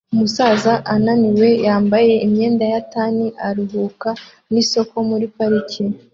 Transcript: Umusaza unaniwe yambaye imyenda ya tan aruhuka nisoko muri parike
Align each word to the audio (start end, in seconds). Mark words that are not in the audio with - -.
Umusaza 0.13 0.73
unaniwe 0.95 1.49
yambaye 1.65 2.13
imyenda 2.25 2.63
ya 2.73 2.81
tan 2.93 3.15
aruhuka 3.47 4.09
nisoko 4.51 4.95
muri 5.09 5.25
parike 5.35 5.83